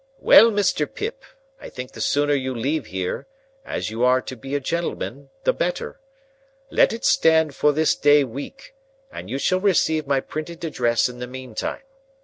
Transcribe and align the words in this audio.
"Well, 0.17 0.49
Mr. 0.49 0.91
Pip, 0.91 1.21
I 1.61 1.69
think 1.69 1.91
the 1.91 2.01
sooner 2.01 2.33
you 2.33 2.55
leave 2.55 2.87
here—as 2.87 3.91
you 3.91 4.03
are 4.03 4.19
to 4.19 4.35
be 4.35 4.55
a 4.55 4.59
gentleman—the 4.59 5.53
better. 5.53 5.99
Let 6.71 6.91
it 6.91 7.05
stand 7.05 7.53
for 7.53 7.71
this 7.71 7.93
day 7.93 8.23
week, 8.23 8.73
and 9.11 9.29
you 9.29 9.37
shall 9.37 9.59
receive 9.59 10.07
my 10.07 10.19
printed 10.19 10.63
address 10.65 11.07
in 11.07 11.19
the 11.19 11.27
meantime. 11.27 11.83